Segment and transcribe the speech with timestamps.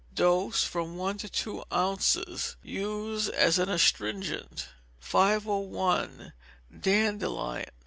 [0.15, 2.55] Dose, from one to two ounces.
[2.63, 4.69] Use as an astringent.
[4.99, 6.33] 501.
[6.75, 7.69] Dandelion.